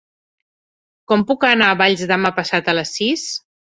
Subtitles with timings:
[1.11, 3.29] Com puc anar a Valls demà passat a les sis?